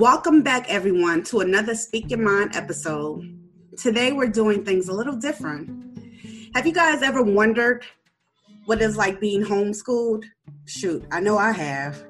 Welcome 0.00 0.42
back, 0.42 0.64
everyone, 0.70 1.24
to 1.24 1.40
another 1.40 1.74
Speak 1.74 2.10
Your 2.10 2.20
Mind 2.20 2.56
episode. 2.56 3.38
Today, 3.76 4.12
we're 4.12 4.28
doing 4.28 4.64
things 4.64 4.88
a 4.88 4.94
little 4.94 5.16
different. 5.16 5.98
Have 6.54 6.66
you 6.66 6.72
guys 6.72 7.02
ever 7.02 7.22
wondered 7.22 7.84
what 8.64 8.80
it's 8.80 8.96
like 8.96 9.20
being 9.20 9.42
homeschooled? 9.42 10.24
Shoot, 10.64 11.04
I 11.10 11.20
know 11.20 11.36
I 11.36 11.52
have. 11.52 12.02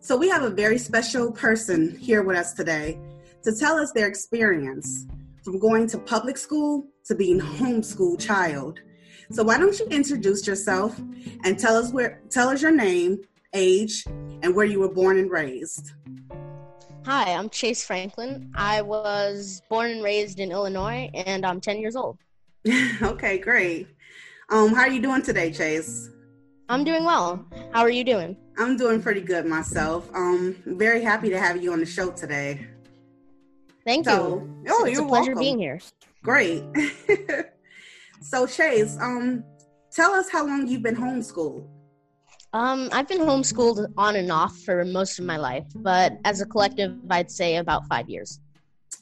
So, 0.00 0.16
we 0.16 0.30
have 0.30 0.44
a 0.44 0.50
very 0.50 0.78
special 0.78 1.30
person 1.30 1.98
here 1.98 2.22
with 2.22 2.38
us 2.38 2.54
today 2.54 2.98
to 3.42 3.54
tell 3.54 3.76
us 3.76 3.92
their 3.92 4.06
experience 4.06 5.06
from 5.44 5.58
going 5.58 5.88
to 5.88 5.98
public 5.98 6.38
school 6.38 6.86
to 7.04 7.14
being 7.14 7.38
homeschooled 7.38 8.18
child. 8.18 8.80
So, 9.30 9.42
why 9.42 9.58
don't 9.58 9.78
you 9.78 9.86
introduce 9.86 10.46
yourself 10.46 10.98
and 11.44 11.58
tell 11.58 11.76
us 11.76 11.92
where 11.92 12.20
tell 12.30 12.48
us 12.48 12.62
your 12.62 12.70
name, 12.70 13.18
age, 13.54 14.04
and 14.06 14.54
where 14.54 14.66
you 14.66 14.78
were 14.80 14.88
born 14.92 15.18
and 15.18 15.30
raised? 15.30 15.92
Hi, 17.04 17.32
I'm 17.32 17.50
Chase 17.50 17.84
Franklin. 17.84 18.52
I 18.54 18.82
was 18.82 19.62
born 19.68 19.90
and 19.90 20.02
raised 20.02 20.38
in 20.40 20.50
Illinois, 20.50 21.10
and 21.14 21.44
I'm 21.46 21.60
10 21.60 21.78
years 21.78 21.94
old. 21.96 22.18
okay, 23.02 23.38
great. 23.38 23.88
Um, 24.50 24.74
how 24.74 24.82
are 24.82 24.90
you 24.90 25.00
doing 25.00 25.22
today, 25.22 25.52
Chase? 25.52 26.10
I'm 26.68 26.82
doing 26.82 27.04
well. 27.04 27.46
How 27.72 27.82
are 27.82 27.90
you 27.90 28.02
doing? 28.02 28.36
I'm 28.58 28.76
doing 28.76 29.00
pretty 29.00 29.20
good 29.20 29.46
myself. 29.46 30.08
Um, 30.14 30.56
very 30.66 31.00
happy 31.00 31.30
to 31.30 31.38
have 31.38 31.62
you 31.62 31.72
on 31.72 31.78
the 31.78 31.86
show 31.86 32.10
today. 32.10 32.66
Thank 33.84 34.06
So- 34.06 34.38
you. 34.40 34.64
oh, 34.70 34.84
it's 34.84 34.96
you're 34.98 35.04
a 35.06 35.08
pleasure 35.08 35.34
welcome. 35.34 35.38
being 35.40 35.58
here. 35.60 35.78
Great. 36.24 36.64
so, 38.20 38.46
Chase, 38.46 38.96
um, 39.00 39.44
tell 39.90 40.12
us 40.12 40.30
how 40.30 40.46
long 40.46 40.66
you've 40.66 40.82
been 40.82 40.96
homeschooled. 40.96 41.66
Um, 42.52 42.88
I've 42.92 43.08
been 43.08 43.20
homeschooled 43.20 43.92
on 43.96 44.16
and 44.16 44.32
off 44.32 44.56
for 44.60 44.84
most 44.84 45.18
of 45.18 45.24
my 45.24 45.36
life, 45.36 45.66
but 45.76 46.18
as 46.24 46.40
a 46.40 46.46
collective, 46.46 46.96
I'd 47.10 47.30
say 47.30 47.56
about 47.56 47.86
five 47.86 48.08
years. 48.08 48.40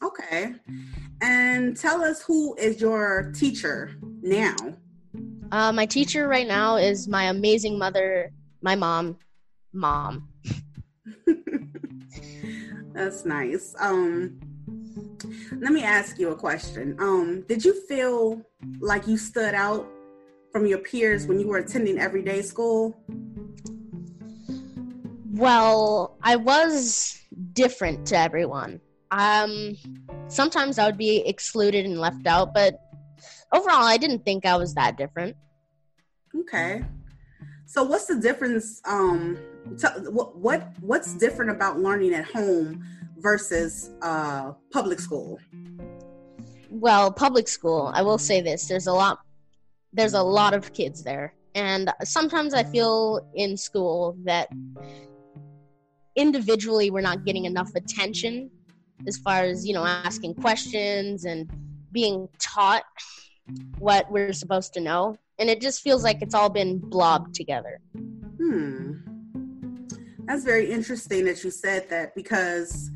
Okay. 0.02 0.54
And 1.22 1.76
tell 1.76 2.02
us 2.02 2.22
who 2.22 2.54
is 2.56 2.80
your 2.80 3.32
teacher 3.34 3.92
now. 4.22 4.56
Uh, 5.52 5.72
my 5.72 5.86
teacher 5.86 6.26
right 6.26 6.48
now 6.48 6.76
is 6.76 7.06
my 7.06 7.24
amazing 7.24 7.78
mother, 7.78 8.32
my 8.60 8.74
mom, 8.74 9.18
mom. 9.72 10.28
That's 12.92 13.24
nice. 13.24 13.74
Um, 13.78 14.40
let 15.60 15.72
me 15.72 15.82
ask 15.82 16.18
you 16.18 16.30
a 16.30 16.36
question. 16.36 16.96
Um, 16.98 17.44
did 17.48 17.64
you 17.64 17.74
feel 17.86 18.44
like 18.80 19.06
you 19.06 19.16
stood 19.16 19.54
out 19.54 19.86
from 20.52 20.66
your 20.66 20.78
peers 20.78 21.26
when 21.26 21.40
you 21.40 21.48
were 21.48 21.58
attending 21.58 21.98
everyday 21.98 22.42
school? 22.42 22.96
Well, 25.32 26.16
I 26.22 26.36
was 26.36 27.18
different 27.52 28.06
to 28.06 28.18
everyone. 28.18 28.80
Um, 29.10 29.76
sometimes 30.28 30.78
I 30.78 30.86
would 30.86 30.98
be 30.98 31.26
excluded 31.26 31.86
and 31.86 31.98
left 31.98 32.26
out, 32.26 32.54
but 32.54 32.80
overall, 33.52 33.82
I 33.82 33.96
didn't 33.96 34.24
think 34.24 34.46
I 34.46 34.56
was 34.56 34.74
that 34.74 34.96
different. 34.96 35.36
Okay. 36.36 36.84
So 37.66 37.82
what's 37.82 38.06
the 38.06 38.20
difference? 38.20 38.80
Um, 38.84 39.38
t- 39.78 39.88
what 40.10 40.36
what 40.36 40.68
what's 40.80 41.14
different 41.14 41.50
about 41.50 41.80
learning 41.80 42.14
at 42.14 42.26
home 42.26 42.84
versus 43.24 43.90
uh, 44.02 44.52
public 44.70 45.00
school? 45.00 45.40
Well, 46.70 47.10
public 47.10 47.48
school, 47.48 47.90
I 47.92 48.02
will 48.02 48.18
say 48.18 48.40
this: 48.40 48.68
there's 48.68 48.86
a 48.86 48.92
lot, 48.92 49.18
there's 49.92 50.14
a 50.14 50.22
lot 50.22 50.54
of 50.54 50.72
kids 50.72 51.02
there, 51.02 51.34
and 51.56 51.90
sometimes 52.04 52.54
I 52.54 52.62
feel 52.62 53.28
in 53.34 53.56
school 53.56 54.16
that 54.24 54.48
individually 56.14 56.90
we're 56.90 57.00
not 57.00 57.24
getting 57.24 57.46
enough 57.46 57.74
attention 57.74 58.50
as 59.08 59.16
far 59.18 59.42
as 59.42 59.66
you 59.66 59.74
know 59.74 59.84
asking 59.84 60.34
questions 60.34 61.24
and 61.24 61.50
being 61.90 62.28
taught 62.38 62.84
what 63.78 64.10
we're 64.12 64.32
supposed 64.32 64.72
to 64.72 64.80
know 64.80 65.16
and 65.40 65.50
it 65.50 65.60
just 65.60 65.82
feels 65.82 66.04
like 66.04 66.22
it's 66.22 66.34
all 66.34 66.48
been 66.48 66.78
blobbed 66.78 67.34
together 67.34 67.80
Hmm. 68.38 68.92
That's 70.26 70.44
very 70.44 70.70
interesting 70.70 71.24
that 71.24 71.42
you 71.44 71.50
said 71.50 71.88
that 71.90 72.14
because 72.14 72.90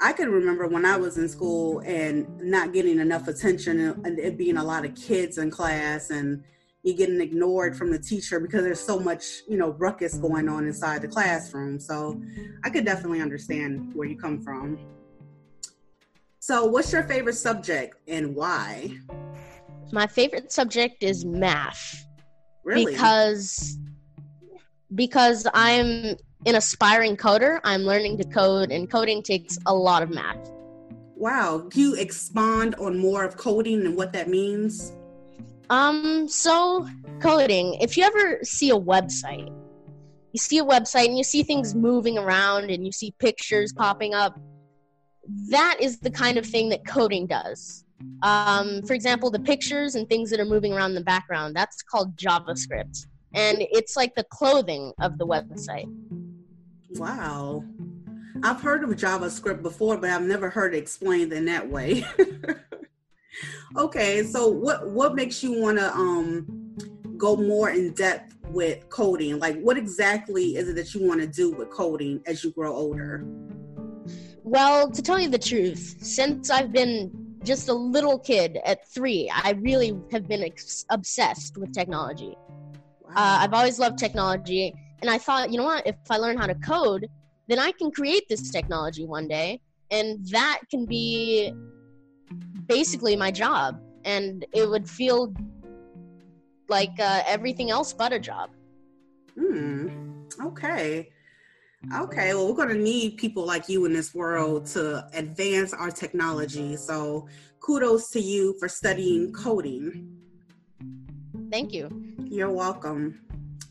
I 0.00 0.12
can 0.12 0.30
remember 0.30 0.66
when 0.66 0.84
I 0.84 0.96
was 0.96 1.18
in 1.18 1.28
school 1.28 1.80
and 1.80 2.26
not 2.40 2.72
getting 2.72 2.98
enough 2.98 3.28
attention 3.28 3.80
and 4.04 4.18
it 4.18 4.36
being 4.36 4.56
a 4.56 4.64
lot 4.64 4.84
of 4.84 4.94
kids 4.94 5.38
in 5.38 5.50
class 5.50 6.10
and 6.10 6.42
you 6.82 6.94
getting 6.94 7.20
ignored 7.20 7.76
from 7.76 7.90
the 7.90 7.98
teacher 7.98 8.38
because 8.40 8.62
there's 8.62 8.80
so 8.80 8.98
much, 8.98 9.24
you 9.48 9.56
know, 9.56 9.70
ruckus 9.70 10.16
going 10.18 10.48
on 10.48 10.66
inside 10.66 11.00
the 11.02 11.08
classroom. 11.08 11.80
So 11.80 12.20
I 12.62 12.70
could 12.70 12.84
definitely 12.84 13.22
understand 13.22 13.94
where 13.94 14.06
you 14.06 14.18
come 14.18 14.42
from. 14.42 14.78
So 16.40 16.66
what's 16.66 16.92
your 16.92 17.04
favorite 17.04 17.36
subject 17.36 17.96
and 18.06 18.34
why? 18.34 18.98
my 19.92 20.06
favorite 20.06 20.50
subject 20.50 21.02
is 21.02 21.24
math 21.24 22.04
Really? 22.64 22.86
because 22.86 23.78
because 24.94 25.46
i'm 25.54 26.16
an 26.46 26.54
aspiring 26.54 27.16
coder 27.16 27.60
i'm 27.64 27.82
learning 27.82 28.16
to 28.16 28.24
code 28.24 28.70
and 28.70 28.90
coding 28.90 29.22
takes 29.22 29.58
a 29.66 29.74
lot 29.74 30.02
of 30.02 30.10
math 30.10 30.50
wow. 31.16 31.66
Can 31.70 31.80
you 31.80 31.94
expand 31.94 32.74
on 32.76 32.98
more 32.98 33.24
of 33.24 33.36
coding 33.36 33.86
and 33.86 33.96
what 33.96 34.12
that 34.12 34.28
means? 34.28 34.92
Um, 35.70 36.28
so 36.28 36.86
coding, 37.20 37.74
if 37.80 37.96
you 37.96 38.04
ever 38.04 38.40
see 38.42 38.70
a 38.70 38.76
website, 38.78 39.50
you 40.32 40.38
see 40.38 40.58
a 40.58 40.64
website 40.64 41.06
and 41.06 41.16
you 41.16 41.24
see 41.24 41.42
things 41.42 41.74
moving 41.74 42.18
around 42.18 42.70
and 42.70 42.84
you 42.84 42.92
see 42.92 43.14
pictures 43.18 43.72
popping 43.72 44.12
up, 44.12 44.38
that 45.48 45.78
is 45.80 46.00
the 46.00 46.10
kind 46.10 46.36
of 46.36 46.44
thing 46.44 46.68
that 46.68 46.86
coding 46.86 47.26
does. 47.26 47.84
Um, 48.22 48.82
for 48.82 48.92
example, 48.92 49.30
the 49.30 49.40
pictures 49.40 49.94
and 49.94 50.06
things 50.06 50.28
that 50.30 50.40
are 50.40 50.44
moving 50.44 50.74
around 50.74 50.90
in 50.90 50.96
the 50.96 51.04
background, 51.04 51.56
that's 51.56 51.82
called 51.82 52.16
JavaScript. 52.16 53.06
And 53.32 53.58
it's 53.60 53.96
like 53.96 54.14
the 54.14 54.24
clothing 54.24 54.92
of 55.00 55.16
the 55.16 55.26
website. 55.26 55.88
Wow. 56.94 57.64
I've 58.42 58.60
heard 58.60 58.84
of 58.84 58.90
JavaScript 58.90 59.62
before, 59.62 59.96
but 59.96 60.10
I've 60.10 60.22
never 60.22 60.50
heard 60.50 60.74
it 60.74 60.78
explained 60.78 61.32
in 61.32 61.44
that 61.46 61.68
way. 61.68 62.04
okay, 63.76 64.22
so 64.22 64.48
what 64.48 64.90
what 64.90 65.14
makes 65.14 65.42
you 65.42 65.60
want 65.60 65.78
to 65.78 65.92
um 65.94 66.76
go 67.16 67.36
more 67.36 67.70
in 67.70 67.92
depth 67.94 68.36
with 68.50 68.88
coding? 68.90 69.38
Like 69.38 69.60
what 69.60 69.78
exactly 69.78 70.56
is 70.56 70.68
it 70.68 70.76
that 70.76 70.94
you 70.94 71.06
want 71.06 71.20
to 71.20 71.26
do 71.26 71.52
with 71.52 71.70
coding 71.70 72.22
as 72.26 72.44
you 72.44 72.50
grow 72.50 72.74
older? 72.74 73.24
Well, 74.42 74.90
to 74.90 75.00
tell 75.00 75.18
you 75.18 75.28
the 75.28 75.38
truth, 75.38 75.96
since 76.00 76.50
I've 76.50 76.70
been 76.70 77.10
just 77.44 77.68
a 77.68 77.74
little 77.74 78.18
kid 78.18 78.58
at 78.64 78.86
three, 78.88 79.30
I 79.32 79.52
really 79.52 79.98
have 80.12 80.28
been 80.28 80.42
ex- 80.42 80.84
obsessed 80.90 81.56
with 81.56 81.72
technology. 81.72 82.36
Uh, 83.08 83.38
I've 83.40 83.54
always 83.54 83.78
loved 83.78 83.98
technology, 83.98 84.74
and 85.04 85.10
I 85.10 85.18
thought, 85.18 85.52
you 85.52 85.58
know 85.58 85.64
what? 85.64 85.86
If 85.86 85.96
I 86.08 86.16
learn 86.16 86.38
how 86.38 86.46
to 86.46 86.54
code, 86.54 87.08
then 87.46 87.58
I 87.58 87.72
can 87.72 87.90
create 87.90 88.26
this 88.26 88.50
technology 88.50 89.04
one 89.04 89.28
day, 89.28 89.60
and 89.90 90.26
that 90.28 90.60
can 90.70 90.86
be 90.86 91.52
basically 92.64 93.14
my 93.14 93.30
job, 93.30 93.78
and 94.06 94.46
it 94.54 94.66
would 94.66 94.88
feel 94.88 95.34
like 96.70 96.98
uh, 96.98 97.22
everything 97.26 97.70
else 97.70 97.92
but 97.92 98.14
a 98.14 98.18
job. 98.18 98.48
Hmm. 99.38 100.24
Okay. 100.42 101.10
Okay. 101.94 102.32
Well, 102.32 102.48
we're 102.48 102.54
going 102.54 102.74
to 102.74 102.82
need 102.82 103.18
people 103.18 103.44
like 103.44 103.68
you 103.68 103.84
in 103.84 103.92
this 103.92 104.14
world 104.14 104.64
to 104.68 105.06
advance 105.12 105.74
our 105.74 105.90
technology. 105.90 106.76
So, 106.76 107.28
kudos 107.60 108.08
to 108.12 108.20
you 108.20 108.56
for 108.58 108.68
studying 108.70 109.34
coding. 109.34 110.16
Thank 111.50 111.74
you. 111.74 111.90
You're 112.24 112.50
welcome. 112.50 113.20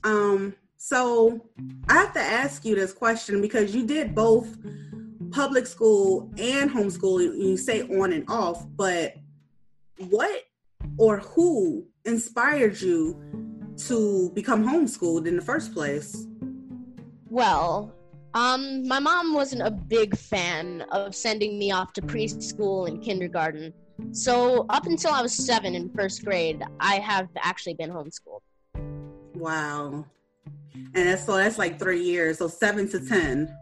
Um, 0.04 0.54
so 0.84 1.40
I 1.88 1.94
have 1.94 2.14
to 2.14 2.20
ask 2.20 2.66
you 2.66 2.76
this 2.76 2.92
question 2.92 3.42
because 3.42 3.74
you 3.74 3.88
did 3.88 4.14
both 4.14 4.58
public 5.32 5.66
school 5.66 6.30
and 6.38 6.70
homeschooling. 6.70 7.38
You 7.38 7.56
say 7.56 7.84
on 7.84 8.12
and 8.12 8.26
off, 8.28 8.66
but 8.76 9.16
what 10.10 10.44
or 10.98 11.20
who 11.20 11.86
inspired 12.04 12.82
you 12.82 13.18
to 13.88 14.30
become 14.32 14.68
homeschooled 14.68 15.26
in 15.26 15.38
the 15.38 15.42
first 15.42 15.74
place? 15.74 16.28
Well, 17.30 17.94
um, 18.34 18.86
my 18.86 19.00
mom 19.00 19.34
wasn't 19.34 19.62
a 19.62 19.72
big 19.72 20.18
fan 20.18 20.82
of 20.92 21.16
sending 21.16 21.58
me 21.58 21.72
off 21.72 21.94
to 21.94 22.02
preschool 22.02 22.90
and 22.90 23.02
kindergarten. 23.02 23.74
So 24.12 24.66
up 24.68 24.86
until 24.86 25.12
I 25.12 25.22
was 25.22 25.34
seven 25.34 25.76
in 25.76 25.92
first 25.92 26.26
grade, 26.26 26.62
I 26.82 26.96
have 26.96 27.30
actually 27.38 27.76
been 27.76 27.90
homeschooled. 27.90 28.42
Wow. 29.34 30.08
And 30.74 31.08
that's 31.08 31.26
so 31.26 31.38
that's 31.38 31.58
like 31.58 31.80
three 31.80 32.02
years, 32.02 32.40
so 32.40 32.48
seven 32.48 32.90
to 32.90 33.06
ten. 33.06 33.56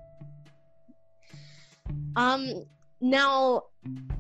Um 2.16 2.66
now 3.00 3.64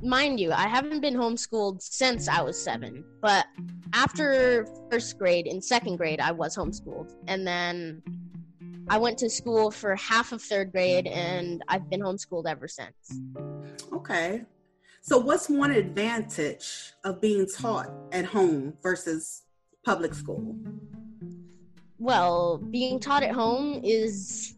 mind 0.01 0.39
you, 0.39 0.51
I 0.51 0.67
haven't 0.67 1.01
been 1.01 1.15
homeschooled 1.15 1.81
since 1.81 2.27
I 2.27 2.41
was 2.41 2.61
seven, 2.61 3.03
but 3.21 3.45
after 3.93 4.65
first 4.89 5.17
grade, 5.17 5.47
in 5.47 5.61
second 5.61 5.97
grade, 5.97 6.19
I 6.19 6.31
was 6.31 6.55
homeschooled. 6.55 7.13
And 7.27 7.45
then 7.45 8.01
I 8.89 8.97
went 8.97 9.17
to 9.19 9.29
school 9.29 9.71
for 9.71 9.95
half 9.95 10.31
of 10.31 10.41
third 10.41 10.71
grade, 10.71 11.07
and 11.07 11.63
I've 11.67 11.89
been 11.89 12.01
homeschooled 12.01 12.47
ever 12.47 12.67
since. 12.67 13.21
Okay. 13.93 14.43
So, 15.01 15.17
what's 15.17 15.49
one 15.49 15.71
advantage 15.71 16.93
of 17.03 17.21
being 17.21 17.47
taught 17.47 17.89
at 18.11 18.25
home 18.25 18.73
versus 18.83 19.43
public 19.85 20.13
school? 20.13 20.55
Well, 22.01 22.57
being 22.57 22.99
taught 22.99 23.21
at 23.21 23.29
home 23.29 23.79
is, 23.83 24.55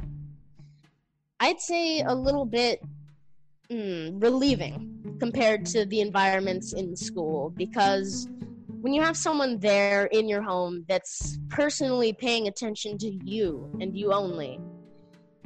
I'd 1.42 1.60
say, 1.60 2.00
a 2.00 2.16
little 2.16 2.46
bit 2.46 2.82
mm, 3.70 4.24
relieving 4.24 5.18
compared 5.20 5.66
to 5.66 5.84
the 5.84 6.00
environments 6.00 6.72
in 6.72 6.96
school 6.96 7.50
because 7.58 8.30
when 8.80 8.94
you 8.94 9.02
have 9.02 9.18
someone 9.18 9.60
there 9.60 10.06
in 10.06 10.30
your 10.30 10.42
home 10.42 10.86
that's 10.88 11.38
personally 11.50 12.14
paying 12.14 12.48
attention 12.48 12.98
to 13.00 13.12
you 13.26 13.70
and 13.82 13.94
you 13.94 14.14
only, 14.14 14.58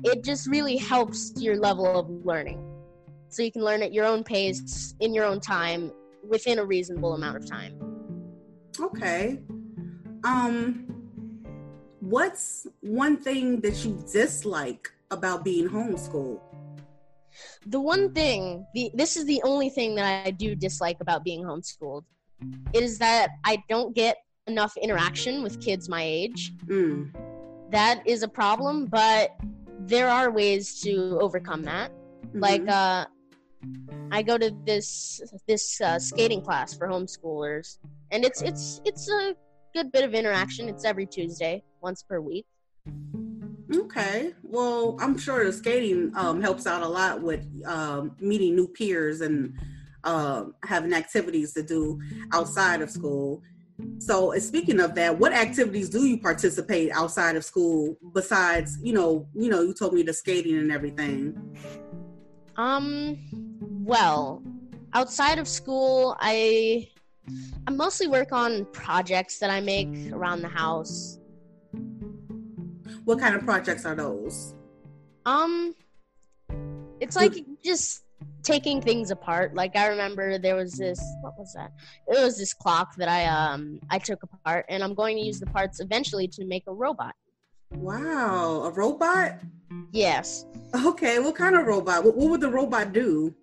it 0.03 0.23
just 0.23 0.45
really 0.45 0.77
helps 0.77 1.33
your 1.35 1.57
level 1.57 1.87
of 1.87 2.07
learning. 2.23 2.63
So 3.29 3.41
you 3.41 3.51
can 3.51 3.63
learn 3.63 3.81
at 3.81 3.91
your 3.91 4.05
own 4.05 4.23
pace, 4.23 4.93
in 4.99 5.15
your 5.15 5.25
own 5.25 5.39
time, 5.39 5.91
within 6.23 6.59
a 6.59 6.63
reasonable 6.63 7.15
amount 7.15 7.37
of 7.37 7.47
time. 7.47 7.73
Okay. 8.79 9.39
Um 10.23 10.96
what's 11.99 12.67
one 12.81 13.17
thing 13.17 13.61
that 13.61 13.83
you 13.83 14.03
dislike 14.11 14.91
about 15.11 15.43
being 15.43 15.67
homeschooled? 15.67 16.39
The 17.65 17.79
one 17.79 18.13
thing, 18.13 18.65
the 18.73 18.91
this 18.93 19.15
is 19.15 19.25
the 19.25 19.41
only 19.43 19.69
thing 19.69 19.95
that 19.95 20.25
I 20.25 20.31
do 20.31 20.55
dislike 20.55 20.97
about 21.01 21.23
being 21.23 21.43
homeschooled 21.43 22.03
is 22.73 22.97
that 22.99 23.31
I 23.43 23.63
don't 23.69 23.95
get 23.95 24.17
enough 24.47 24.75
interaction 24.77 25.43
with 25.43 25.61
kids 25.61 25.89
my 25.89 26.01
age. 26.01 26.53
Mm. 26.65 27.13
That 27.69 28.01
is 28.07 28.23
a 28.23 28.27
problem, 28.27 28.85
but 28.85 29.35
there 29.79 30.07
are 30.07 30.31
ways 30.31 30.81
to 30.81 31.19
overcome 31.21 31.63
that. 31.63 31.91
Mm-hmm. 31.91 32.39
Like 32.39 32.67
uh, 32.67 33.05
I 34.11 34.21
go 34.21 34.37
to 34.37 34.51
this 34.65 35.21
this 35.47 35.79
uh, 35.81 35.99
skating 35.99 36.41
class 36.41 36.73
for 36.73 36.87
homeschoolers, 36.87 37.77
and 38.11 38.23
it's 38.25 38.41
it's 38.41 38.81
it's 38.85 39.09
a 39.09 39.35
good 39.73 39.91
bit 39.91 40.03
of 40.03 40.13
interaction. 40.13 40.69
It's 40.69 40.85
every 40.85 41.05
Tuesday, 41.05 41.63
once 41.87 42.03
per 42.03 42.19
week. 42.19 42.45
Okay. 43.73 44.33
Well, 44.43 44.97
I'm 44.99 45.17
sure 45.17 45.45
the 45.45 45.53
skating 45.53 46.11
um, 46.17 46.41
helps 46.41 46.67
out 46.67 46.81
a 46.81 46.87
lot 46.87 47.21
with 47.21 47.45
um, 47.65 48.17
meeting 48.19 48.57
new 48.57 48.67
peers 48.67 49.21
and 49.21 49.53
uh, 50.03 50.45
having 50.63 50.91
activities 50.93 51.53
to 51.53 51.63
do 51.63 51.97
outside 52.33 52.81
of 52.81 52.89
school. 52.89 53.41
So, 53.99 54.33
speaking 54.39 54.81
of 54.81 54.95
that, 54.95 55.17
what 55.17 55.31
activities 55.31 55.89
do 55.89 56.05
you 56.05 56.17
participate 56.17 56.91
outside 56.91 57.37
of 57.37 57.45
school 57.45 57.95
besides, 58.13 58.77
you 58.83 58.91
know, 58.91 59.25
you 59.33 59.49
know, 59.49 59.61
you 59.61 59.73
told 59.73 59.93
me 59.93 60.03
the 60.03 60.13
skating 60.13 60.57
and 60.57 60.71
everything. 60.71 61.21
Um, 62.57 63.17
well, 63.85 64.43
outside 64.93 65.39
of 65.39 65.47
school, 65.47 66.17
I 66.19 66.89
I 67.67 67.71
mostly 67.71 68.07
work 68.07 68.31
on 68.31 68.65
projects 68.71 69.39
that 69.39 69.49
I 69.49 69.59
make 69.59 69.93
around 70.13 70.41
the 70.41 70.47
house. 70.47 71.19
What 73.07 73.19
kind 73.19 73.35
of 73.35 73.45
projects 73.45 73.85
are 73.85 73.95
those? 73.95 74.53
Um, 75.25 75.73
it's 76.99 77.15
like 77.15 77.35
just 77.63 78.03
taking 78.43 78.81
things 78.81 79.11
apart. 79.11 79.55
Like 79.55 79.77
I 79.77 79.87
remember 79.87 80.37
there 80.37 80.57
was 80.57 80.73
this 80.73 80.99
what 81.21 81.39
was 81.39 81.53
that? 81.53 81.71
It 82.09 82.21
was 82.21 82.37
this 82.37 82.53
clock 82.53 82.97
that 82.97 83.07
I 83.07 83.23
um 83.27 83.79
I 83.89 83.97
took 83.97 84.23
apart 84.23 84.65
and 84.67 84.83
I'm 84.83 84.93
going 84.93 85.15
to 85.15 85.23
use 85.23 85.39
the 85.39 85.45
parts 85.45 85.79
eventually 85.79 86.27
to 86.27 86.43
make 86.43 86.63
a 86.67 86.73
robot. 86.73 87.15
Wow, 87.71 88.63
a 88.63 88.71
robot? 88.71 89.39
Yes. 89.93 90.45
Okay, 90.75 91.19
what 91.19 91.35
kind 91.35 91.55
of 91.55 91.65
robot? 91.65 92.03
What, 92.03 92.17
what 92.17 92.29
would 92.31 92.41
the 92.41 92.49
robot 92.49 92.91
do? 92.91 93.33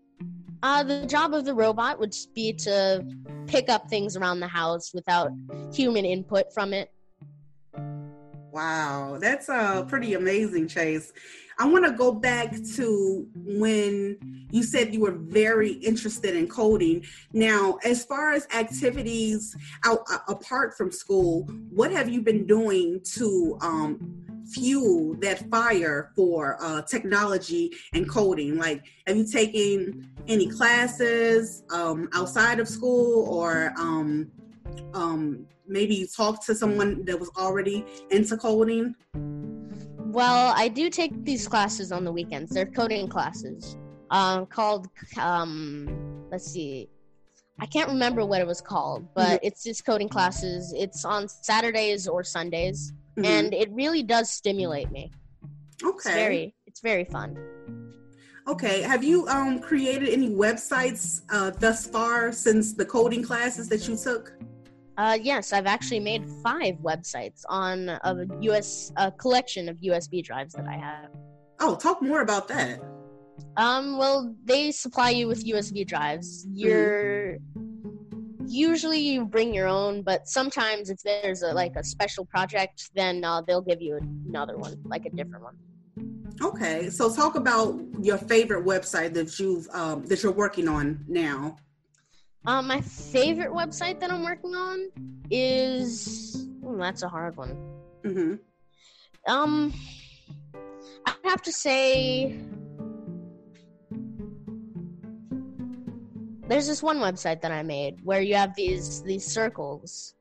Uh, 0.63 0.83
the 0.83 1.07
job 1.07 1.33
of 1.33 1.47
the 1.47 1.55
robot 1.55 1.99
would 1.99 2.15
be 2.35 2.53
to 2.53 3.03
pick 3.47 3.71
up 3.71 3.89
things 3.89 4.15
around 4.15 4.41
the 4.41 4.49
house 4.49 4.93
without 4.93 5.31
human 5.73 6.05
input 6.05 6.53
from 6.53 6.75
it. 6.75 6.91
Wow, 8.55 9.19
that's 9.21 9.49
uh, 9.49 9.83
pretty 9.83 10.15
amazing, 10.15 10.69
Chase. 10.69 11.13
I 11.59 11.67
want 11.67 11.87
to 11.87 11.91
go 11.91 12.13
back 12.13 12.55
to 12.77 13.27
when 13.35 14.47
you 14.53 14.63
said 14.63 14.95
you 14.95 15.01
were 15.01 15.19
very 15.19 15.73
interested 15.73 16.37
in 16.37 16.47
coding. 16.47 17.05
Now, 17.33 17.79
as 17.85 18.05
far 18.05 18.33
as 18.33 18.47
activities 18.55 19.57
out, 19.85 20.05
uh, 20.09 20.19
apart 20.29 20.77
from 20.77 20.93
school, 20.93 21.43
what 21.71 21.91
have 21.91 22.09
you 22.09 22.23
been 22.23 22.47
doing 22.47 23.01
to 23.15 23.59
um, 23.61 24.25
fuel 24.53 25.15
that 25.15 25.51
fire 25.51 26.13
for 26.15 26.57
uh, 26.61 26.83
technology 26.83 27.73
and 27.93 28.09
coding? 28.09 28.57
Like, 28.57 28.85
have 29.09 29.17
you 29.17 29.27
taken 29.27 30.13
any 30.29 30.47
classes 30.47 31.65
um, 31.73 32.09
outside 32.15 32.61
of 32.61 32.69
school 32.69 33.27
or 33.29 33.75
um, 33.77 34.31
um, 34.93 35.47
maybe 35.67 36.09
talk 36.15 36.45
to 36.47 36.55
someone 36.55 37.05
that 37.05 37.19
was 37.19 37.31
already 37.37 37.85
into 38.11 38.37
coding? 38.37 38.95
Well, 39.99 40.53
I 40.57 40.69
do 40.69 40.91
take 40.91 41.25
these 41.25 41.49
classes 41.49 41.91
on 41.91 42.05
the 42.05 42.13
weekends. 42.13 42.53
They're 42.53 42.67
coding 42.67 43.09
classes 43.09 43.77
um, 44.11 44.47
called, 44.47 44.89
um, 45.19 46.27
let's 46.31 46.47
see, 46.47 46.89
I 47.61 47.67
can't 47.67 47.89
remember 47.89 48.25
what 48.25 48.41
it 48.41 48.47
was 48.47 48.61
called, 48.61 49.07
but 49.15 49.27
mm-hmm. 49.27 49.47
it's 49.47 49.63
just 49.63 49.85
coding 49.85 50.09
classes. 50.09 50.73
It's 50.77 51.05
on 51.05 51.29
Saturdays 51.29 52.09
or 52.09 52.25
Sundays, 52.25 52.93
mm-hmm. 53.17 53.25
and 53.25 53.55
it 53.55 53.71
really 53.73 54.03
does 54.03 54.31
stimulate 54.31 54.91
me. 54.91 55.11
Okay. 55.83 55.97
It's 55.97 56.05
very, 56.05 56.55
it's 56.67 56.81
very 56.81 57.05
fun. 57.05 57.37
Okay. 58.49 58.83
Have 58.83 59.05
you 59.05 59.27
um, 59.29 59.61
created 59.61 60.09
any 60.09 60.31
websites 60.31 61.23
uh, 61.31 61.51
thus 61.51 61.87
far 61.87 62.33
since 62.33 62.73
the 62.73 62.85
coding 62.85 63.23
classes 63.23 63.69
that 63.69 63.89
you 63.89 63.97
took? 63.97 64.33
Uh, 64.97 65.19
yes, 65.21 65.53
I've 65.53 65.67
actually 65.67 66.01
made 66.01 66.25
five 66.43 66.77
websites 66.77 67.43
on 67.49 67.89
a 67.89 68.27
US 68.43 68.93
a 68.97 69.11
collection 69.11 69.69
of 69.69 69.77
USB 69.79 70.23
drives 70.23 70.55
that 70.55 70.67
I 70.67 70.77
have. 70.77 71.11
Oh, 71.61 71.75
talk 71.75 72.01
more 72.01 72.21
about 72.21 72.47
that. 72.49 72.81
Um, 73.57 73.99
well, 73.99 74.35
they 74.45 74.71
supply 74.71 75.11
you 75.11 75.27
with 75.27 75.45
USB 75.45 75.87
drives. 75.87 76.47
You're 76.53 77.39
usually 78.47 79.01
you 79.01 79.25
bring 79.25 79.53
your 79.53 79.67
own, 79.67 80.03
but 80.03 80.29
sometimes 80.29 80.91
if 80.91 80.99
there's 81.03 81.43
a 81.43 81.53
like 81.53 81.75
a 81.77 81.83
special 81.83 82.25
project, 82.25 82.91
then 82.95 83.25
uh, 83.25 83.43
they'll 83.43 83.63
give 83.63 83.83
you 83.83 83.99
another 84.29 84.57
one, 84.57 84.77
like 84.85 85.07
a 85.07 85.11
different 85.11 85.45
one. 85.45 85.57
Okay, 86.41 86.91
so 86.91 87.13
talk 87.13 87.37
about 87.37 87.81
your 88.01 88.19
favorite 88.19 88.65
website 88.65 89.15
that 89.15 89.39
you've 89.39 89.69
um, 89.73 90.05
that 90.07 90.23
you're 90.23 90.33
working 90.33 90.69
on 90.69 91.05
now. 91.09 91.57
Um, 92.47 92.67
my 92.67 92.81
favorite 92.81 93.51
website 93.51 94.01
that 94.01 94.13
I'm 94.13 94.23
working 94.23 94.55
on 94.55 94.91
is 95.31 96.47
oh, 96.65 96.77
that's 96.77 97.03
a 97.03 97.09
hard 97.09 97.37
one. 97.37 97.57
Mm-hmm. 98.05 98.35
Um, 99.27 99.73
I 101.07 101.15
have 101.25 101.41
to 101.43 101.53
say, 101.53 102.39
there's 106.47 106.67
this 106.67 106.83
one 106.83 106.99
website 106.99 107.41
that 107.41 107.51
I 107.51 107.63
made 107.63 108.01
where 108.05 108.21
you 108.21 108.35
have 108.35 108.55
these 108.55 109.03
these 109.03 109.25
circles, 109.25 110.15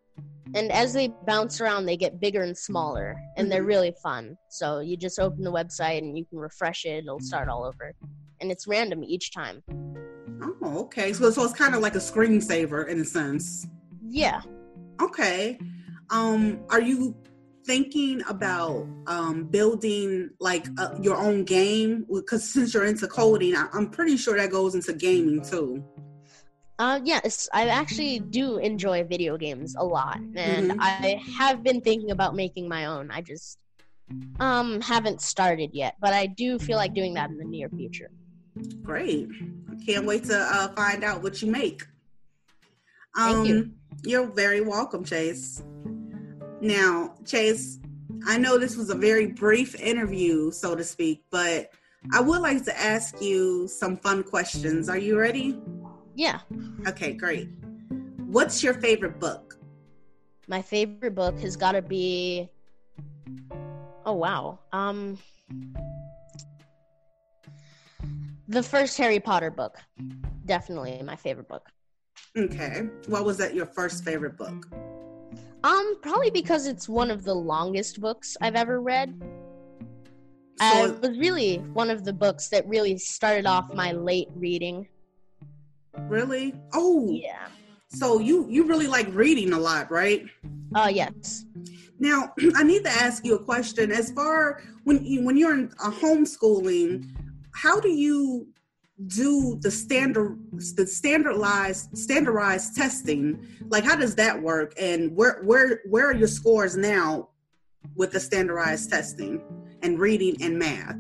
and 0.56 0.72
as 0.72 0.94
they 0.94 1.10
bounce 1.28 1.60
around, 1.60 1.86
they 1.86 1.98
get 1.98 2.22
bigger 2.22 2.44
and 2.44 2.58
smaller, 2.58 3.18
and 3.36 3.52
they're 3.52 3.60
mm-hmm. 3.60 3.68
really 3.68 3.94
fun. 4.02 4.38
So 4.50 4.80
you 4.80 4.96
just 4.96 5.20
open 5.20 5.44
the 5.44 5.52
website 5.52 5.98
and 5.98 6.18
you 6.18 6.24
can 6.24 6.40
refresh 6.40 6.86
it; 6.86 7.04
it'll 7.04 7.20
start 7.20 7.50
all 7.50 7.66
over, 7.66 7.94
and 8.40 8.50
it's 8.50 8.66
random 8.66 9.04
each 9.04 9.34
time. 9.34 9.62
Oh, 10.64 10.80
okay. 10.84 11.12
So, 11.12 11.30
so 11.30 11.44
it's 11.44 11.54
kind 11.54 11.76
of 11.76 11.82
like 11.82 11.96
a 11.96 12.00
screensaver 12.00 12.88
in 12.88 13.02
a 13.02 13.06
sense. 13.06 13.68
Yeah. 14.02 14.42
Okay. 15.02 15.60
Um, 16.10 16.62
are 16.70 16.80
you 16.80 17.16
thinking 17.66 18.24
about 18.30 18.88
um, 19.08 19.44
building 19.46 20.30
like 20.40 20.68
uh, 20.78 20.96
your 21.02 21.18
own 21.18 21.44
game? 21.44 22.06
Because 22.10 22.50
since 22.50 22.74
you're 22.74 22.86
into 22.86 23.08
coding, 23.08 23.56
I, 23.58 23.68
am 23.74 23.90
pretty 23.90 24.16
sure 24.16 24.38
that 24.38 24.52
goes 24.52 24.74
into 24.74 24.94
gaming 24.94 25.42
too. 25.42 25.84
Uh, 26.80 27.02
yes, 27.04 27.50
I 27.54 27.68
actually 27.68 28.20
do 28.20 28.58
enjoy 28.58 29.04
video 29.04 29.38
games 29.38 29.76
a 29.78 29.86
lot, 29.86 30.20
and 30.34 30.72
Mhm. 30.72 30.78
I 30.80 31.22
have 31.38 31.62
been 31.62 31.82
thinking 31.82 32.12
about 32.12 32.36
making 32.36 32.68
my 32.68 32.86
own. 32.86 33.12
I 33.12 33.22
just 33.22 33.60
um 34.40 34.82
haven't 34.82 35.22
started 35.22 35.72
yet, 35.74 35.96
but 36.00 36.14
I 36.14 36.26
do 36.26 36.58
feel 36.58 36.78
like 36.78 36.94
doing 36.94 37.14
that 37.16 37.30
in 37.30 37.38
the 37.38 37.46
near 37.46 37.70
future. 37.70 38.10
Great. 38.82 39.30
I 39.72 39.76
can't 39.86 40.06
wait 40.06 40.26
to 40.26 40.38
uh, 40.38 40.70
find 40.74 41.04
out 41.04 41.22
what 41.24 41.42
you 41.42 41.52
make. 41.52 41.84
Thank 43.16 43.48
you. 43.48 43.72
You're 44.04 44.28
very 44.28 44.62
welcome, 44.62 45.04
Chase. 45.04 45.64
Now, 46.62 47.16
Chase, 47.26 47.80
I 48.26 48.38
know 48.38 48.58
this 48.58 48.76
was 48.76 48.90
a 48.90 48.96
very 48.96 49.28
brief 49.28 49.76
interview, 49.80 50.52
so 50.52 50.76
to 50.76 50.84
speak, 50.84 51.24
but 51.30 51.70
I 52.12 52.22
would 52.22 52.42
like 52.42 52.64
to 52.66 52.80
ask 52.80 53.22
you 53.22 53.68
some 53.68 53.98
fun 53.98 54.24
questions. 54.24 54.90
Are 54.90 54.98
you 54.98 55.18
ready? 55.20 55.60
Yeah, 56.16 56.40
Okay, 56.88 57.14
great. 57.14 57.50
What's 58.28 58.64
your 58.64 58.74
favorite 58.76 59.20
book? 59.20 59.50
my 60.48 60.62
favorite 60.62 61.16
book 61.16 61.40
has 61.40 61.56
got 61.56 61.72
to 61.72 61.82
be. 61.82 62.50
Oh 64.06 64.14
wow. 64.14 64.60
Um, 64.74 65.18
the 68.54 68.64
first 68.64 68.98
Harry 68.98 69.20
Potter 69.20 69.50
book, 69.52 69.78
definitely 70.46 71.02
my 71.04 71.16
favorite 71.16 71.48
book. 71.48 71.68
Okay. 72.38 72.88
What 73.08 73.26
was 73.26 73.38
that 73.38 73.54
your 73.56 73.66
first 73.66 74.04
favorite 74.04 74.38
book? 74.38 74.68
Um, 75.64 75.96
probably 76.02 76.30
because 76.30 76.68
it's 76.68 76.88
one 76.88 77.10
of 77.10 77.24
the 77.24 77.34
longest 77.34 78.00
books 78.00 78.38
I've 78.42 78.56
ever 78.56 78.80
read. 78.82 79.14
So, 80.62 80.66
Uh, 80.84 80.88
it 80.88 81.02
was 81.02 81.18
really 81.18 81.58
one 81.74 81.90
of 81.90 82.04
the 82.06 82.14
books 82.14 82.50
that 82.50 82.68
really 82.68 82.98
started 82.98 83.46
off 83.48 83.74
my 83.74 83.92
late 83.92 84.30
reading. 84.36 84.88
really? 86.08 86.54
Oh, 86.74 87.10
Yeah. 87.12 87.48
so 87.90 88.20
you 88.20 88.48
you 88.50 88.66
really 88.66 88.88
like 88.88 89.08
reading 89.14 89.54
a 89.54 89.60
lot, 89.60 89.90
right? 89.92 90.26
Uh, 90.76 90.92
yes. 90.94 91.46
Now, 92.00 92.34
I 92.56 92.64
need 92.64 92.84
to 92.84 92.90
ask 92.92 93.26
you 93.26 93.36
a 93.36 93.44
question. 93.44 93.92
As 93.92 94.12
far 94.12 94.62
when 94.84 95.04
you 95.06 95.24
when 95.24 95.38
you're 95.38 95.54
in 95.54 95.72
a 95.84 95.90
homeschooling, 95.92 96.92
how 97.54 97.80
do 97.80 97.90
you 97.90 98.48
do 99.08 99.58
the 99.62 99.72
standard 99.72 100.38
the 100.76 100.86
standardized 100.86 101.98
standardized 101.98 102.76
testing? 102.76 103.46
Like, 103.68 103.84
how 103.84 103.96
does 103.96 104.16
that 104.16 104.42
work? 104.42 104.74
And 104.80 105.16
where 105.16 105.42
where 105.44 105.82
where 105.90 106.10
are 106.10 106.16
your 106.16 106.28
scores 106.28 106.76
now 106.76 107.30
with 107.96 108.12
the 108.12 108.20
standardized 108.20 108.90
testing 108.90 109.42
and 109.82 110.00
reading 110.00 110.42
and 110.42 110.58
math? 110.58 111.00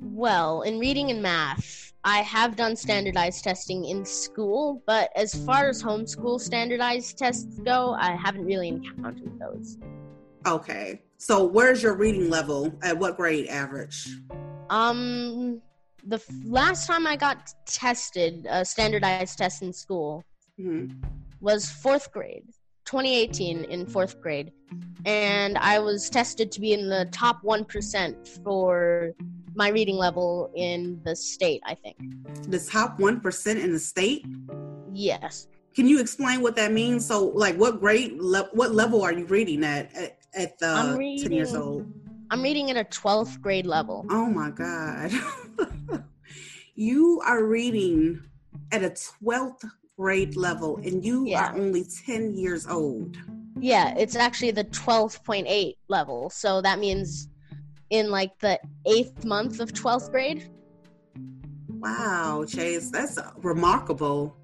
Well, 0.00 0.62
in 0.62 0.78
reading 0.78 1.10
and 1.10 1.20
math, 1.22 1.92
I 2.04 2.18
have 2.18 2.56
done 2.56 2.76
standardized 2.76 3.42
testing 3.42 3.86
in 3.86 4.04
school, 4.04 4.82
but 4.86 5.10
as 5.16 5.34
far 5.44 5.68
as 5.68 5.82
homeschool 5.82 6.40
standardized 6.40 7.18
tests 7.18 7.58
go, 7.60 7.94
I 7.94 8.12
haven't 8.12 8.44
really 8.44 8.68
encountered 8.68 9.38
those. 9.38 9.78
Okay, 10.46 11.02
so 11.18 11.44
where's 11.44 11.82
your 11.82 11.94
reading 11.94 12.28
level? 12.28 12.72
At 12.82 12.98
what 12.98 13.16
grade 13.16 13.46
average? 13.48 14.08
Um, 14.72 15.60
the 16.06 16.16
f- 16.16 16.24
last 16.46 16.86
time 16.86 17.06
I 17.06 17.14
got 17.14 17.52
tested, 17.66 18.46
a 18.48 18.64
standardized 18.64 19.36
test 19.36 19.60
in 19.62 19.70
school, 19.72 20.24
Mhm. 20.58 20.90
was 21.42 21.70
fourth 21.70 22.10
grade, 22.10 22.44
2018 22.86 23.64
in 23.64 23.84
fourth 23.86 24.18
grade, 24.22 24.50
and 25.04 25.58
I 25.58 25.78
was 25.78 26.08
tested 26.08 26.50
to 26.52 26.60
be 26.60 26.72
in 26.72 26.88
the 26.88 27.06
top 27.12 27.42
1% 27.42 28.26
for 28.42 29.12
my 29.54 29.68
reading 29.68 29.96
level 29.96 30.50
in 30.56 31.02
the 31.04 31.14
state, 31.14 31.60
I 31.66 31.74
think. 31.74 31.96
The 32.48 32.58
top 32.58 32.98
one 32.98 33.20
percent 33.20 33.58
in 33.60 33.72
the 33.72 33.78
state. 33.78 34.24
Yes. 34.94 35.48
Can 35.74 35.86
you 35.86 36.00
explain 36.00 36.40
what 36.40 36.56
that 36.56 36.72
means? 36.72 37.04
So, 37.04 37.26
like, 37.26 37.56
what 37.56 37.78
grade, 37.78 38.12
le- 38.18 38.48
what 38.54 38.74
level 38.74 39.02
are 39.02 39.12
you 39.12 39.26
reading 39.26 39.64
at 39.64 39.94
at, 39.94 40.18
at 40.34 40.58
the 40.58 40.66
I'm 40.68 40.96
ten 41.18 41.32
years 41.32 41.54
old? 41.54 41.86
I'm 42.32 42.40
reading 42.40 42.70
at 42.70 42.78
a 42.78 42.84
12th 42.84 43.42
grade 43.42 43.66
level. 43.66 44.06
Oh 44.08 44.24
my 44.24 44.48
god, 44.48 45.12
you 46.74 47.20
are 47.26 47.44
reading 47.44 48.22
at 48.72 48.82
a 48.82 48.88
twelfth 48.88 49.66
grade 49.98 50.34
level, 50.34 50.78
and 50.78 51.04
you 51.04 51.26
Yeah. 51.26 51.50
are 51.52 51.54
only 51.58 51.84
ten 52.06 52.34
years 52.34 52.66
old. 52.66 53.18
Yeah, 53.60 53.94
it's 53.98 54.16
actually 54.16 54.50
the 54.52 54.64
12.8 54.64 55.76
level. 55.88 56.30
So 56.30 56.62
that 56.62 56.78
means 56.78 57.28
in 57.90 58.10
like 58.10 58.38
the 58.38 58.58
eighth 58.86 59.26
month 59.26 59.60
of 59.60 59.74
12th 59.74 60.10
grade. 60.10 60.50
Wow, 61.68 62.46
Chase, 62.48 62.90
that's 62.90 63.18
remarkable. 63.42 64.34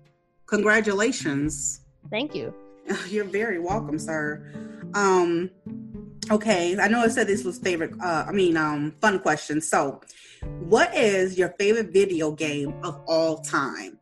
Congratulations. 0.44 1.80
Thank 2.10 2.34
you. 2.34 2.52
You're 3.08 3.24
very 3.24 3.58
welcome, 3.58 3.98
sir. 3.98 4.52
Um, 4.94 5.50
okay, 6.30 6.78
I 6.78 6.88
know 6.88 7.00
I 7.00 7.08
said 7.08 7.26
this 7.26 7.44
was 7.44 7.58
favorite. 7.58 7.92
Uh, 8.00 8.24
I 8.28 8.32
mean, 8.32 8.56
um, 8.56 8.94
fun 9.00 9.18
question. 9.20 9.60
So, 9.60 10.00
what 10.60 10.94
is 10.94 11.38
your 11.38 11.50
favorite 11.58 11.92
video 11.92 12.30
game 12.32 12.74
of 12.82 13.00
all 13.06 13.38
time? 13.38 13.98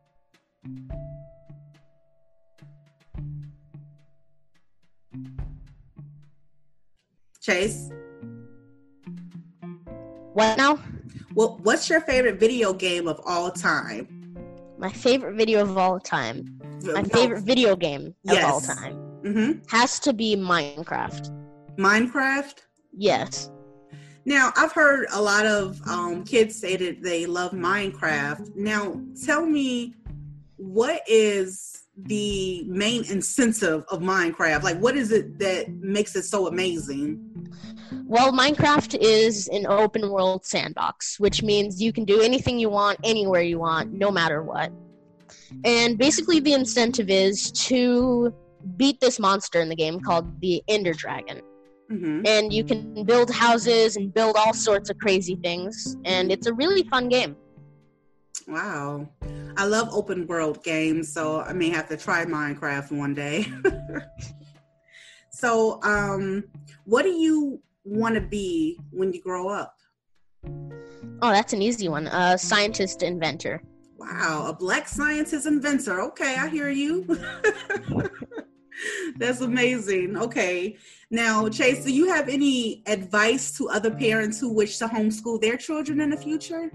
Chase, 7.41 7.89
What 10.33 10.57
now? 10.57 10.75
what 11.33 11.61
what's 11.61 11.89
your 11.89 12.01
favorite 12.01 12.39
video 12.39 12.73
game 12.73 13.07
of 13.07 13.21
all 13.25 13.51
time? 13.51 14.35
My 14.77 14.91
favorite 14.91 15.35
video 15.35 15.61
of 15.61 15.77
all 15.77 15.99
time. 15.99 16.59
My 16.83 17.03
favorite 17.03 17.43
video 17.43 17.75
game 17.75 18.13
of 18.29 18.43
all 18.43 18.61
time 18.61 18.95
hmm 19.23 19.51
has 19.69 19.99
to 19.99 20.13
be 20.13 20.35
Minecraft. 20.35 21.31
Minecraft. 21.77 22.55
Yes. 22.95 23.51
Now, 24.25 24.51
I've 24.57 24.73
heard 24.73 25.07
a 25.13 25.21
lot 25.21 25.45
of 25.45 25.79
um, 25.87 26.25
kids 26.25 26.59
say 26.59 26.75
that 26.75 27.01
they 27.01 27.25
love 27.25 27.51
Minecraft. 27.51 28.55
Now, 28.55 28.99
tell 29.25 29.45
me, 29.45 29.95
what 30.57 31.01
is 31.07 31.83
the 31.95 32.63
main 32.67 33.05
incentive 33.09 33.85
of 33.89 34.01
Minecraft? 34.01 34.63
Like, 34.63 34.79
what 34.79 34.97
is 34.97 35.11
it 35.11 35.39
that 35.39 35.69
makes 35.69 36.15
it 36.15 36.23
so 36.23 36.47
amazing? 36.47 37.47
Well, 38.05 38.33
Minecraft 38.33 38.97
is 38.99 39.47
an 39.47 39.65
open 39.65 40.09
world 40.09 40.45
sandbox, 40.45 41.19
which 41.19 41.41
means 41.41 41.81
you 41.81 41.93
can 41.93 42.03
do 42.03 42.21
anything 42.21 42.59
you 42.59 42.69
want, 42.69 42.99
anywhere 43.03 43.41
you 43.41 43.59
want, 43.59 43.93
no 43.93 44.11
matter 44.11 44.43
what. 44.43 44.71
And 45.63 45.97
basically, 45.97 46.39
the 46.39 46.53
incentive 46.53 47.09
is 47.09 47.51
to 47.53 48.33
beat 48.75 48.99
this 48.99 49.19
monster 49.19 49.61
in 49.61 49.69
the 49.69 49.75
game 49.75 49.99
called 49.99 50.41
the 50.41 50.61
Ender 50.67 50.93
Dragon. 50.93 51.41
Hmm 51.89 52.21
And 52.25 52.51
you 52.51 52.63
can 52.63 53.03
build 53.03 53.31
houses 53.31 53.95
and 53.95 54.13
build 54.13 54.35
all 54.35 54.53
sorts 54.53 54.89
of 54.89 54.97
crazy 54.97 55.35
things. 55.35 55.97
And 56.05 56.31
it's 56.31 56.47
a 56.47 56.53
really 56.53 56.83
fun 56.83 57.09
game. 57.09 57.35
Wow. 58.47 59.09
I 59.57 59.65
love 59.65 59.89
open 59.91 60.27
world 60.27 60.63
games, 60.63 61.11
so 61.11 61.41
I 61.41 61.53
may 61.53 61.69
have 61.69 61.89
to 61.89 61.97
try 61.97 62.23
Minecraft 62.25 62.91
one 62.91 63.13
day. 63.13 63.51
so, 65.31 65.81
um, 65.83 66.43
what 66.85 67.03
do 67.03 67.09
you 67.09 67.61
want 67.83 68.15
to 68.15 68.21
be 68.21 68.79
when 68.91 69.11
you 69.13 69.21
grow 69.21 69.49
up? 69.49 69.75
Oh, 71.21 71.31
that's 71.31 71.53
an 71.53 71.61
easy 71.61 71.89
one. 71.89 72.07
A 72.07 72.37
scientist 72.37 73.01
inventor. 73.01 73.61
Wow, 73.97 74.45
a 74.47 74.53
black 74.53 74.87
scientist 74.87 75.47
inventor. 75.47 76.01
Okay, 76.01 76.37
I 76.37 76.47
hear 76.49 76.69
you. 76.69 77.05
That's 79.17 79.41
amazing. 79.41 80.17
Okay. 80.17 80.77
Now, 81.09 81.47
Chase, 81.49 81.85
do 81.85 81.93
you 81.93 82.07
have 82.07 82.29
any 82.29 82.83
advice 82.85 83.51
to 83.57 83.69
other 83.69 83.91
parents 83.91 84.39
who 84.39 84.51
wish 84.53 84.77
to 84.79 84.87
homeschool 84.87 85.41
their 85.41 85.57
children 85.57 86.01
in 86.01 86.09
the 86.09 86.17
future? 86.17 86.71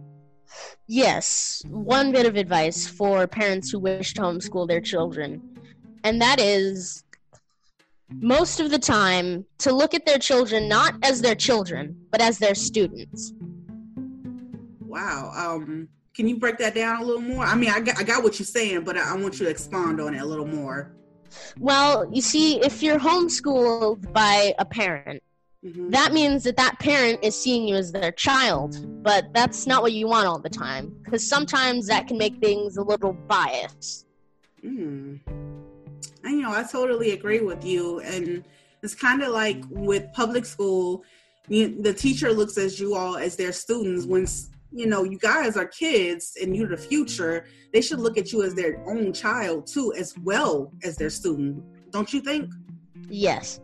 Yes, 0.87 1.63
one 1.69 2.13
bit 2.13 2.27
of 2.27 2.37
advice 2.37 2.87
for 2.87 3.27
parents 3.27 3.71
who 3.71 3.79
wish 3.79 4.15
to 4.15 4.23
homeschool 4.23 4.69
their 4.69 4.81
children, 4.81 5.41
and 6.05 6.21
that 6.21 6.39
is 6.41 7.05
most 8.21 8.61
of 8.61 8.71
the 8.71 8.79
time 8.79 9.47
to 9.59 9.73
look 9.73 9.95
at 9.95 10.05
their 10.05 10.19
children 10.19 10.69
not 10.69 10.95
as 11.03 11.23
their 11.23 11.35
children, 11.35 11.97
but 12.11 12.21
as 12.21 12.39
their 12.39 12.55
students. 12.55 13.33
Wow. 14.81 15.33
Um, 15.35 15.89
can 16.15 16.29
you 16.29 16.39
break 16.39 16.59
that 16.59 16.75
down 16.75 17.03
a 17.03 17.05
little 17.05 17.23
more? 17.23 17.45
I 17.45 17.55
mean, 17.55 17.71
I 17.71 17.81
got, 17.81 17.99
I 17.99 18.03
got 18.03 18.23
what 18.23 18.39
you're 18.39 18.47
saying, 18.47 18.85
but 18.85 18.99
I, 18.99 19.15
I 19.15 19.17
want 19.17 19.39
you 19.41 19.47
to 19.47 19.51
expand 19.51 20.01
on 20.01 20.15
it 20.15 20.21
a 20.21 20.27
little 20.27 20.47
more. 20.47 20.95
Well, 21.59 22.09
you 22.13 22.23
see, 22.23 22.61
if 22.61 22.83
you're 22.83 22.99
homeschooled 22.99 24.13
by 24.13 24.55
a 24.59 24.65
parent, 24.65 25.23
Mhm. 25.65 25.93
that 25.93 26.13
means 26.13 26.43
that 26.45 26.57
that 26.57 26.79
parent 26.81 27.21
is 27.23 27.37
seeing 27.37 27.69
you 27.69 27.77
as 27.77 27.93
their 27.93 28.11
child, 28.11 29.03
but 29.03 29.33
that's 29.33 29.67
not 29.67 29.83
what 29.83 29.93
you 29.93 30.09
want 30.09 30.27
all 30.27 30.41
the 30.41 30.51
time, 30.51 30.93
because 31.05 31.27
sometimes 31.27 31.87
that 31.87 32.09
can 32.09 32.19
make 32.19 32.37
things 32.41 32.77
a 32.77 32.83
little 32.83 33.13
biased. 33.29 34.07
Mm. 34.65 35.21
And 36.25 36.33
you 36.37 36.43
know, 36.43 36.53
I 36.53 36.65
totally 36.65 37.13
agree 37.13 37.41
with 37.41 37.65
you. 37.65 38.01
And 38.01 38.45
it's 38.83 38.95
kind 38.95 39.23
of 39.23 39.33
like 39.33 39.63
with 39.71 40.05
public 40.13 40.47
school, 40.47 41.05
you, 41.49 41.81
the 41.81 41.95
teacher 41.95 42.33
looks 42.33 42.59
at 42.59 42.79
you 42.81 42.95
all 42.95 43.17
as 43.17 43.37
their 43.37 43.53
students 43.53 44.07
when 44.07 44.27
you 44.73 44.87
know, 44.87 45.05
you 45.05 45.19
guys 45.19 45.57
are 45.57 45.67
kids 45.67 46.37
and 46.41 46.57
you're 46.57 46.69
the 46.69 46.77
future, 46.77 47.47
they 47.73 47.81
should 47.81 48.01
look 48.01 48.17
at 48.17 48.33
you 48.33 48.43
as 48.43 48.55
their 48.55 48.83
own 48.89 49.13
child 49.13 49.67
too, 49.67 49.93
as 49.95 50.15
well 50.19 50.73
as 50.83 50.97
their 50.97 51.11
student. 51.11 51.63
Don't 51.91 52.13
you 52.13 52.21
think? 52.21 52.51
Yes. 53.09 53.61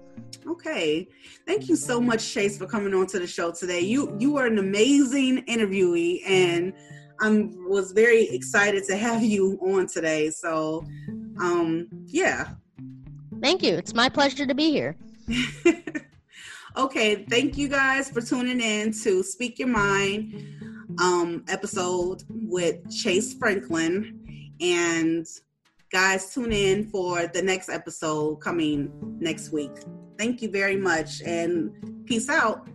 Okay. 0.46 1.08
Thank 1.46 1.68
you 1.68 1.76
so 1.76 2.00
much, 2.00 2.32
Chase, 2.32 2.58
for 2.58 2.66
coming 2.66 2.94
on 2.94 3.06
to 3.08 3.18
the 3.18 3.26
show 3.26 3.50
today. 3.50 3.80
You 3.80 4.14
you 4.18 4.36
are 4.36 4.46
an 4.46 4.58
amazing 4.58 5.44
interviewee 5.46 6.20
and 6.26 6.72
I 7.20 7.48
was 7.66 7.92
very 7.92 8.28
excited 8.28 8.84
to 8.84 8.96
have 8.96 9.22
you 9.22 9.58
on 9.62 9.86
today. 9.86 10.30
So 10.30 10.84
um 11.40 11.88
yeah. 12.06 12.50
Thank 13.40 13.62
you. 13.62 13.74
It's 13.74 13.94
my 13.94 14.08
pleasure 14.08 14.46
to 14.46 14.54
be 14.54 14.70
here. 14.70 14.96
okay, 16.76 17.24
thank 17.30 17.56
you 17.56 17.68
guys 17.68 18.10
for 18.10 18.20
tuning 18.20 18.60
in 18.60 18.92
to 19.04 19.22
Speak 19.22 19.58
Your 19.58 19.68
Mind 19.68 20.57
um, 21.00 21.44
episode 21.48 22.22
with 22.28 22.90
Chase 22.90 23.34
Franklin. 23.34 24.54
And 24.60 25.26
guys, 25.92 26.32
tune 26.32 26.52
in 26.52 26.88
for 26.90 27.26
the 27.26 27.42
next 27.42 27.68
episode 27.68 28.36
coming 28.36 28.90
next 29.20 29.52
week. 29.52 29.72
Thank 30.18 30.42
you 30.42 30.50
very 30.50 30.76
much 30.76 31.22
and 31.22 32.06
peace 32.06 32.28
out. 32.28 32.68